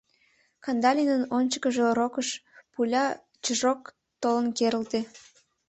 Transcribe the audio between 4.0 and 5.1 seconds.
толын керылте.